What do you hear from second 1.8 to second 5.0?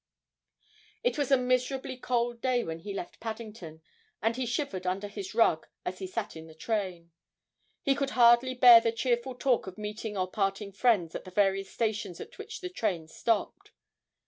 cold day when he left Paddington, and he shivered